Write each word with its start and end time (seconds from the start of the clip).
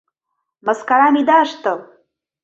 —Мыскарам 0.65 1.15
ида 1.21 1.37
ыштыл! 1.45 1.79